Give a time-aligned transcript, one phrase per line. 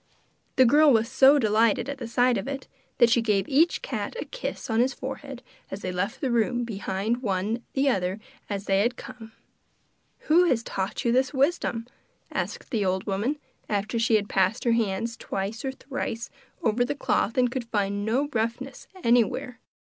[0.55, 2.67] The girl was so delighted at the sight of it
[2.97, 6.63] that she gave each cat a kiss on his forehead as they left the room
[6.63, 8.19] behind one the other
[8.49, 9.31] as they had come.
[10.21, 11.85] 'Who has taught you this wisdom?'
[12.31, 13.37] asked the old woman,
[13.69, 16.31] after she had passed her hands twice or thrice
[16.63, 19.59] over the cloth and could find no roughness anywhere.